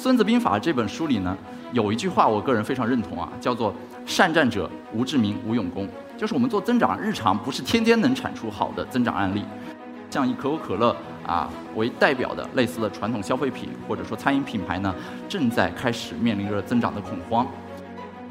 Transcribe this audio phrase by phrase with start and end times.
[0.00, 1.36] 孙子兵法》这本书里呢，
[1.72, 3.74] 有一句话我个人非常认同啊，叫做
[4.06, 5.88] “善战者无智名，无勇功”。
[6.16, 9.42] 就是我们做增长，日常不是天天能产出好的增长案例。
[10.08, 10.94] 像以可口可乐
[11.26, 14.94] 啊为代表的类似的传统消费品或者说餐饮品牌呢，
[15.28, 17.44] 正在开始面临着增长的恐慌。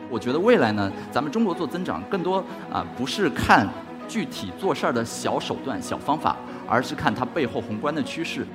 [0.09, 2.41] 我觉得未来呢，咱们中国做增长更多
[2.71, 3.67] 啊不是看
[4.07, 8.47] 具体做事儿的小手段、小方法，而是看它背后宏观的趋势。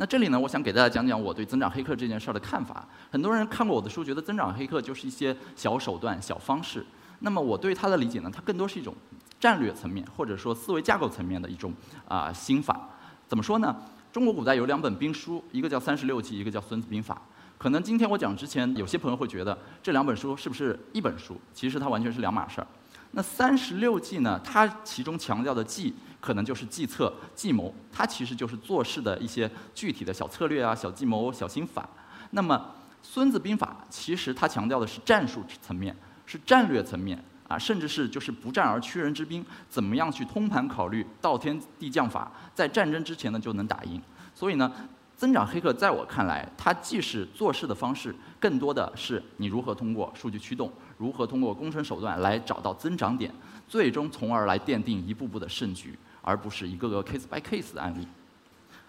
[0.00, 2.88] 那这里呢，我想给大家讲讲我对增长黑客这件事儿的看法。
[3.10, 6.82] 很多人看过我的书，觉得增长黑客就是一些小手段、小方式。
[7.18, 8.94] 那么我对它的理解呢，它更多是一种
[9.38, 11.70] 战略层面或者说思维架构层面的一种
[12.08, 12.88] 啊心法。
[13.28, 13.76] 怎么说呢？
[14.10, 17.14] 中国古代有两本兵书，一个叫《三十六计》，一个叫《孙子兵法》。
[17.58, 21.38] 可能今天我讲之前，有些朋友会觉得这两本书是不是一本书？
[21.52, 22.66] 其实它完全是两码事儿。
[23.12, 25.94] 那三十六计呢，它其中强调的计。
[26.20, 31.88] 可能就是计策、计谋，它其实就是做事的一些具体的小策略啊、小计谋、小心法。
[32.32, 32.54] 那么
[33.02, 43.98] 《孙子兵法》其实它强调的是战术层面，是战略层面啊，甚至是就是不战而屈人之兵，怎么样去通盘考虑道天地将法，在战争之前呢就能打赢。
[44.34, 44.70] 所以呢，
[45.16, 53.34] 增长黑客在我看来，它既是做事的方式，更多的是你如何通过数据驱动，如何通过工程手段来找到增长点，
[53.66, 55.98] 最终从而来奠定一步步的胜局。
[56.22, 58.06] 而不是一个个 case by case 的案例，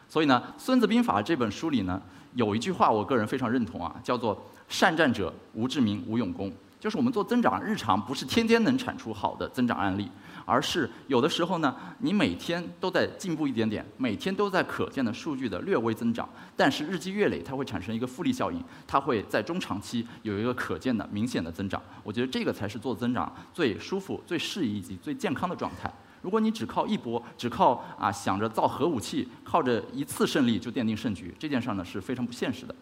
[0.06, 2.00] 所以呢，《孙子兵法》这本书里呢，
[2.34, 4.38] 有一句话我个人非常认同啊，叫做
[4.68, 6.52] “善战者无志明，无勇功”。
[6.78, 10.12] 就是我们做增长，日常不是天天能产出好的增长案例，
[10.46, 21.82] 而是有的时候呢，你每天都在进步一点点，每天都在可见的数据的略微增长，但是日积月累，它会产生一个复利效应，它会在中长期有一个可见的明显的增长。
[22.04, 25.92] 我觉得这个才是做增长最舒服、最适宜以及最健康的状态。
[26.22, 32.76] 如果你只靠一波，只靠啊想着造核武器，靠着一次胜利就奠定胜局，这件事儿呢是非常不现实的。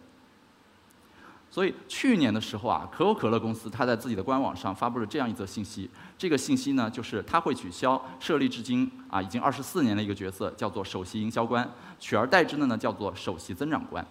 [1.52, 11.68] 所以去年的时候啊，可口可乐公司它在自己的官网上发布了这样一则信息，这个信息呢就是它会取消设立至今啊已经二十四年的一个角色，叫做首席营销官，
[12.00, 14.06] 取而代之的呢叫做首席增长官。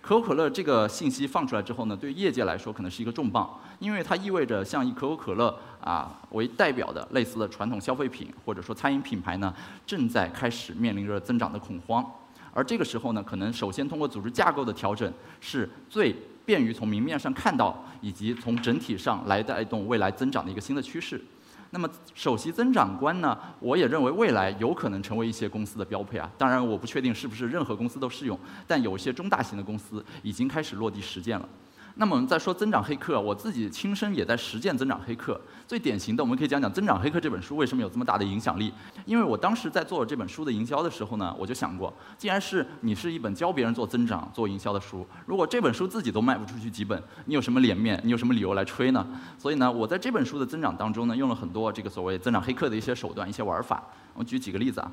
[0.00, 3.50] 可口可乐这个信息放出来之后呢，对业界来说可能是一个重磅，
[3.80, 9.52] 因为它意味着像以可口可乐啊为代表的类似的传统消费品或者说餐饮品牌呢，
[9.84, 12.08] 正在开始面临着增长的恐慌。
[12.54, 16.14] 而这个时候呢，可能首先通过组织架构的调整，是最
[16.48, 21.22] 便于从明面上看到，以及从整体上来带动未来增长的一个新的趋势。
[21.72, 23.38] 那么首席增长官呢？
[23.60, 26.30] 我也认为未来有可能成为一些公司的标配啊。
[26.38, 31.46] 当然，我不确定是不是任何公司都适用，但有一些中大型的公司已经开始落地实践了。
[32.00, 35.38] 那么我们再说增长黑客，我自己亲身也在实践增长黑客。
[35.66, 38.72] 最典型的，我们可以讲讲《增长黑客》这本书为什么有这么大的影响力。
[39.04, 48.00] 因为我当时在做这本书的营销的时候呢，我就想过，既然是你是一本教别人做增长、做营销的书，如果这本书自己都卖不出去几本，你有什么脸面？
[48.04, 49.04] 你有什么理由来吹呢？
[49.36, 53.82] 所以呢，我在这本书的增长当中呢，用了很多这个所谓增长黑客的一些手段、一些玩法。
[54.14, 54.92] 我举几个例子啊。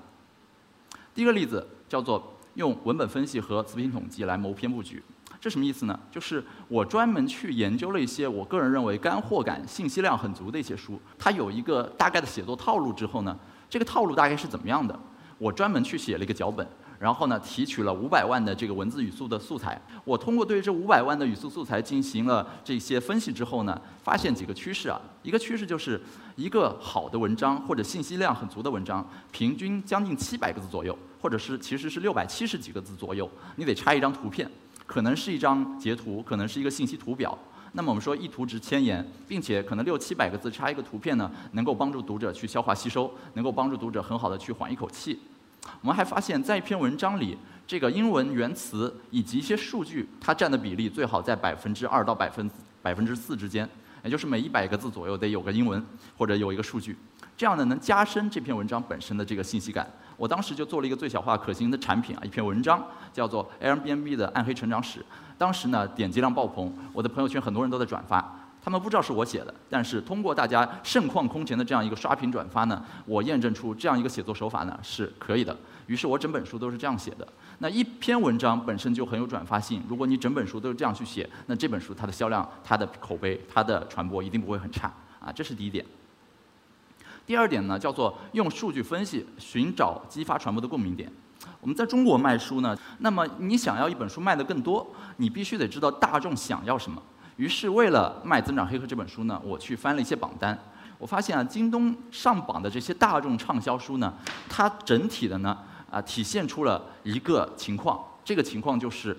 [1.14, 5.04] 第一个例子叫做用文本分析和词频统计来谋篇布局。
[5.46, 6.00] 这什么意思呢？
[6.10, 13.38] 就是我专门去研究了一些我个人认为干货感、信息量很足的一些书，它有一个大概的写作套路之后呢，
[13.70, 15.00] 这个套路大概是怎么样的？
[15.38, 16.68] 我专门去写了一个脚本，
[16.98, 26.02] 然后呢提取了五百万的这个文字语速的素材，我通过对这五百万的语速素材进行了这些分析之后呢，发现几个趋势啊，一个趋势就是
[26.36, 34.50] 一个好的文章或者信息量很足的文章，平均将近七百个字左右，或者是其实是六百七十几个字左右，你得插一张图片。
[34.86, 37.38] 可能是一张截图，可能是一个信息图表。
[37.74, 45.20] 那么我们说一图值千言，并且可能六七百个字插一个图片呢，能够帮助读者去消化吸收，能够帮助读者很好的去缓一口气。
[45.82, 47.38] 我们还发现，在一篇文章里，
[47.68, 52.50] 这个英文原词以及一些数据，它占的比例最好在百分之二到百分
[52.82, 53.68] 百分之四之间，
[54.04, 55.84] 也就是每一百个字左右得有个英文
[56.18, 56.96] 或者有一个数据，
[57.36, 59.86] 这样呢能加深这篇文章本身的这个信息感。
[60.18, 62.84] 我当时就做了一个最小化可行的产品啊，一篇文章
[63.14, 65.06] 叫做 Airbnb 的暗黑成长史。
[65.38, 68.40] 当时呢，点击量爆棚，我的朋友圈很多人都在转发。
[68.64, 75.56] 他们不知道是我写的，但是通过大家盛况空前的这样一个刷屏转发呢，我验证出这样一个写作手法呢是可以的。
[75.86, 77.28] 于是我整本书都是这样写的。
[77.60, 85.86] 那一篇文章本身就很有转发性，如果你整本书都是这样去写，那这本书它的销量、它的口碑、它的传播一定不会很差啊，这是第一点。
[87.26, 91.12] 第二点呢，叫做用数据分析寻找激发传播的共鸣点。
[91.60, 94.86] 我们在中国卖书呢，那么你想要一本书卖得更多，
[95.18, 97.02] 你必须得知道大众想要什么。
[97.38, 100.58] 于是为了卖《增长黑客》这本书呢，我去翻了一些榜单，
[100.98, 104.14] 我发现啊，京东上榜的这些大众畅销书呢，
[104.48, 105.58] 它整体的呢，
[105.90, 109.18] 啊，体现出了一个情况，这个情况就是，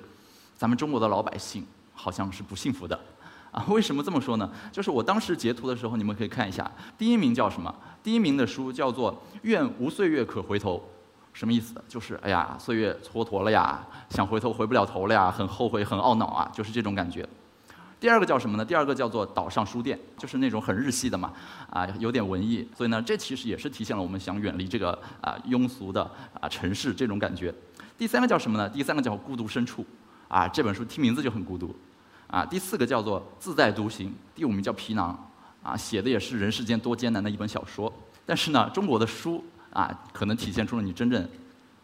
[0.57, 2.99] 咱们中国的老百姓好像是不幸福的。
[3.57, 4.51] 啊，为什么这么说呢？
[4.71, 7.75] 就是我当时截图的时候，你们可以看一下，第一名叫什么？
[8.03, 9.11] 第一名的书叫做
[9.43, 10.77] 《愿无岁月可回头》，
[11.33, 11.75] 什么意思？
[11.89, 17.27] 就是哎呀，岁月蹉跎了呀，想回头回不了头了呀，很后悔，很懊恼啊，就是这种感觉。
[17.99, 18.65] 第二个叫什么呢？
[18.65, 21.33] 第二个叫做岛上书店，就是那种很日系的嘛，
[21.71, 22.69] 啊，有点文艺。
[22.77, 24.93] 所以呢，这其实也是体现了我们想远离这个
[25.23, 26.03] 啊庸俗的
[26.39, 27.53] 啊城市这种感觉。
[27.97, 28.69] 第三个叫什么呢？
[28.69, 29.83] 第三个叫孤独深处，
[30.29, 31.75] 啊，这本书听名字就很孤独。
[32.29, 35.31] 啊，第四个叫做自在独行，第五名叫皮囊，
[35.63, 37.93] 啊，写的也是人世间多艰难的一本小说。
[38.25, 41.29] 但是呢，中国的书啊，可能体现出了你真正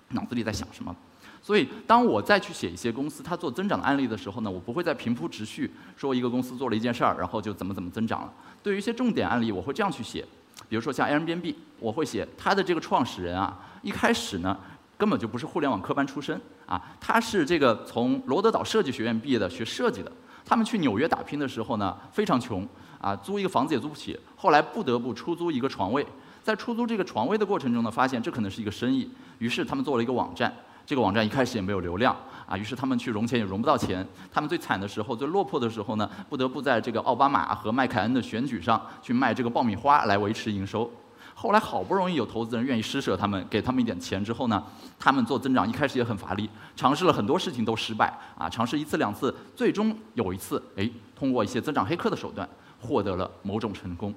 [0.08, 0.94] 脑子里在想什么。
[1.40, 8.32] 所以，当我再去写一些公司它做增长的案例的时候呢，我不会再平铺直叙说一个公司做了一件事儿，然后就怎么怎么增长了。
[8.62, 10.24] 对于一些重点案例，我会这样去写。
[10.68, 14.56] 比如说像 Airbnb，我会写它的这个创始人啊，一开始呢
[14.96, 20.12] 根本就不是互联网科班出身啊，他是这个从罗德岛设计学院毕业的，学设计的。
[20.44, 22.66] 他们去纽约打拼的时候呢，非常穷，
[23.00, 26.06] 啊，租一个房子也租不起，后来不得不出租一个床位，
[26.42, 29.08] 在出租这个床位的过程中呢，发现这可能是一个生意，
[29.38, 30.52] 于是他们做了一个网站，
[30.84, 32.14] 这个网站一开始也没有流量，
[32.46, 40.90] 啊，于是他们去融钱也融不到钱，他们最惨的时候、最落魄的时候呢，不得不在这个奥巴马和麦凯恩的选举上去卖这个爆米花来维持营收。
[41.34, 44.62] 后来好不容易有投资人愿意施舍他们，给他们一点钱之后呢，
[44.98, 52.48] 他们做增长一开始也很乏力，尝试了很多事情都失败啊，尝试一次两次，最终有一次，哎，通过一些增长黑客的手段
[52.80, 54.14] 获得了某种成功。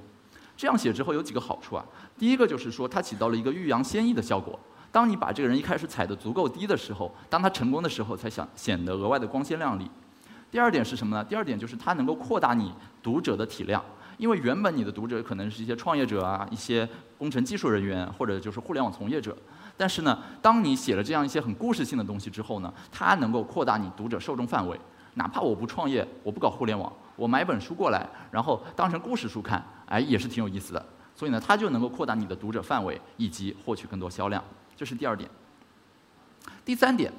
[0.58, 1.86] 这样写之后有几个好处啊，
[2.18, 4.58] 第一个就是说它起到了一个欲扬先抑的效果。
[4.92, 9.86] 当你把这个人一开始踩得足够低的时候，当他成功的时候才想显得额外的光鲜亮丽。
[10.50, 11.22] 第二点是什么呢？
[11.26, 12.72] 第二点就是它能够扩大你
[13.04, 13.84] 读者的体量。
[14.18, 16.88] 因为原本你的读者可能是一些创业者啊，一些
[17.18, 19.36] 工程技术人员，或者就是互联网从业者。
[19.78, 24.80] 但是呢，当你写了这样一些很故事性的东西之后呢，它能够扩大你读者受众范围。
[25.16, 30.86] 哪怕我不创业，我不搞互联网，我买本书过来，然后当成故事书看，哎，也是挺有意思的。
[31.16, 34.44] 所以呢，它就能够扩大你的读者范围，以及获取更多销量。
[34.76, 35.30] 这是第二点。
[36.66, 37.10] 第三点，《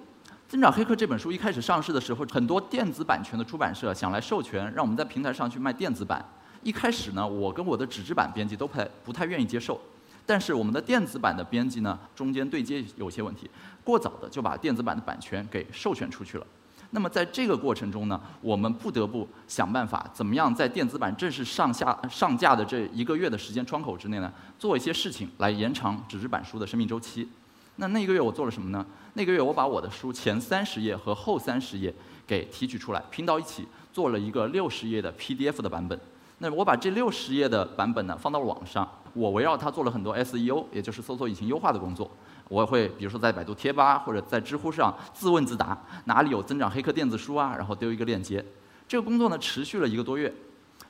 [0.46, 6.22] 增长黑客》这本书一开始上市的时候，很多电子版权的出版社想来授权，让我们在平台上去卖电子版。
[6.62, 9.80] 一开始呢，我跟我的纸质版编辑都不太不太愿意接受，
[10.26, 13.48] 但是我们的电子版的编辑呢，中间对接有些问题，
[13.84, 16.46] 过早的就把电子版的版权给授权出去了。
[16.90, 27.28] 那么在这个过程中呢，我们不得不想办法，怎么样在电子版正式上下上架的这一个月的时间窗口之内呢，做一些事情来延长纸质版书的生命周期。
[27.76, 28.84] 那那个月我做了什么呢？
[29.14, 31.92] 那个月我把我的书前三十页和后三十页
[32.26, 35.98] 给提取出来，拼到一起，做了一个六十页的 PDF 的版本。
[36.38, 42.10] 那我把这六十页的版本呢放到网上，我围绕它做了很多 SEO，也就是搜索引擎优化的工作。
[42.48, 47.54] 我会比如说在百度贴吧或者在知乎上自问自答，哪里有增长黑客电子书啊？
[47.56, 48.44] 然后丢一个链接。
[48.86, 50.32] 这个工作呢持续了一个多月。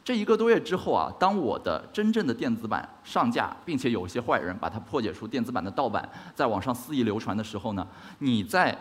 [0.05, 7.87] 这一个多月之后啊，当我的真正的电子版上架，并且有一些坏人把它破解出电子版的盗版，在网上肆意流传的时候呢，
[8.19, 8.77] 你在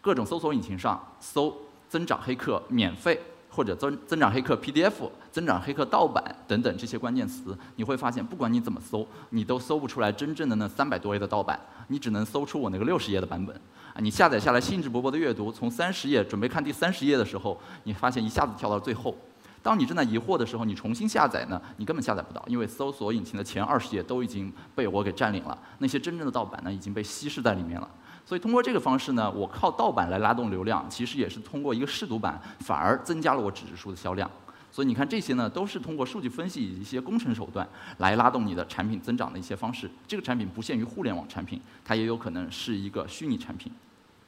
[0.00, 1.56] 各种搜索引擎上搜
[1.88, 3.20] “增长黑客”免费。
[3.50, 13.54] 或者增增长黑客 PDF、增长黑客盗版等等这些关键词，你会发现，不管你怎么搜，你都搜不出来真正的那三百多页的盗版，你只能搜出我那个六十页的版本。
[13.92, 19.14] 啊，你下载下来兴致勃勃的阅读，从三十页准备看第三十页的时候，你发现一下子跳到最后。
[19.62, 27.86] 当你正在疑惑的时候，你重新下载呢，你根本下载不到，因为搜索引擎的前二十页都已经被我给占领了，那些真正的盗版呢，已经被稀释在里面了。
[28.24, 34.30] 所以通过这个方式呢，我靠盗版来拉动流量，其实也是通过一个试读版，反而增加了我纸质书的销量。
[34.72, 39.90] 所以你看这些呢，都是通过数据分析以及一些工程手段来拉动你的产品增长的一些方式。
[40.06, 43.72] 这个产品不限于互联网产品，它也有可能是一个虚拟产品。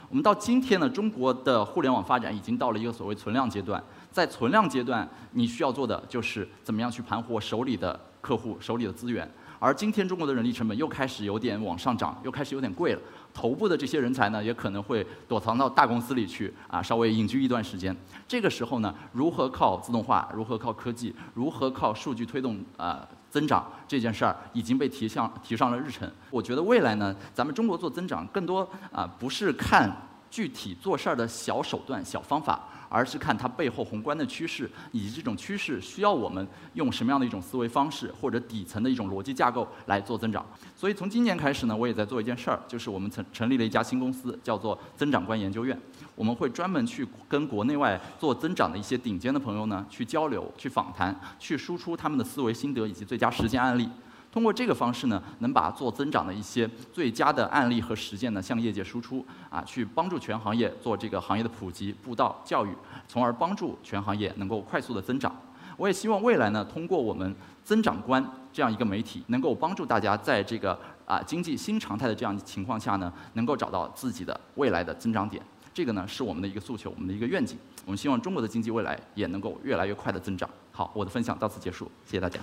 [0.08, 3.82] 我们到今天呢，中国的互联网发展已经到了一个所谓存量阶段。
[4.11, 9.30] 在存量阶段，你需要做的就是怎么样去盘活手里的客户、手里的资源。
[9.62, 13.00] 而今天中国的人力成本又开始有点往上涨，又开始有点贵了。
[13.33, 17.97] 头部的这些人才呢，也可能会躲藏到大公司里去啊，稍微隐居一段时间。
[18.26, 26.11] 这个时候呢，如何靠自动化，如何靠科技，如何靠数据推动啊增长这件事儿，已经被提上提上了日程。
[26.28, 29.88] 我觉得未来呢，咱们中国做增长，更多啊不是看
[30.32, 32.60] 具体做事儿的小手段、小方法。
[32.94, 40.44] 而是看它背后宏观的趋势，以及这种趋势需要我们用什么样的一种思维方式，或者底层的一种逻辑架构来做增长。
[40.76, 45.74] 所以从今年开始呢，我也在做一件事儿，就是我们成成立了一家新公司，叫做增长观研究院。
[46.14, 53.88] 我们会专门去跟国内外做增长的一些顶尖的朋友呢，去交流、去访谈、去输出他们的思维心得以及最佳实践案例。
[54.32, 62.74] 通过这个方式呢，能把做增长的一些最佳的案例和实践呢，向业界输出，啊，去帮助全行业做这个行业的普及、布道、教育，
[63.06, 65.30] 从而帮助全行业能够快速的增长。
[65.76, 75.42] 我也希望未来呢，通过我们增长观这样一个媒体，能够帮助大家在这个啊经济新常态的这样情况下呢，能够找到自己的未来的增长点。
[75.74, 77.58] 这个呢，是我们的一个诉求，我们的一个愿景。
[77.84, 80.48] 我们希望中国的经济未来也能够越来越快的增长。
[80.70, 82.40] 好，我的分享到此结束，谢谢大家。